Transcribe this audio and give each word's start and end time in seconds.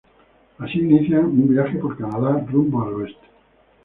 Así 0.57 0.79
inician 0.79 1.25
un 1.25 1.47
viaje 1.47 1.77
por 1.77 1.95
Canadá 1.95 2.43
rumbo 2.49 2.81
al 2.87 2.93
oeste. 2.95 3.23